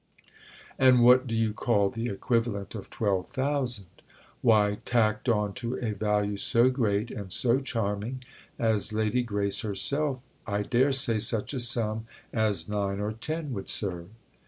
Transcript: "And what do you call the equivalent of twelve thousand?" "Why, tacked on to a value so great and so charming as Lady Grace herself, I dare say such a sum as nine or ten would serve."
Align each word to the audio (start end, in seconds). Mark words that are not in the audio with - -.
"And 0.79 1.03
what 1.03 1.27
do 1.27 1.35
you 1.37 1.53
call 1.53 1.91
the 1.91 2.07
equivalent 2.07 2.73
of 2.73 2.89
twelve 2.89 3.29
thousand?" 3.29 3.85
"Why, 4.41 4.79
tacked 4.83 5.29
on 5.29 5.53
to 5.61 5.75
a 5.75 5.93
value 5.93 6.37
so 6.37 6.71
great 6.71 7.11
and 7.11 7.31
so 7.31 7.59
charming 7.59 8.23
as 8.57 8.93
Lady 8.93 9.21
Grace 9.21 9.61
herself, 9.61 10.23
I 10.47 10.63
dare 10.63 10.91
say 10.91 11.19
such 11.19 11.53
a 11.53 11.59
sum 11.59 12.07
as 12.33 12.67
nine 12.67 12.99
or 12.99 13.11
ten 13.11 13.53
would 13.53 13.69
serve." 13.69 14.09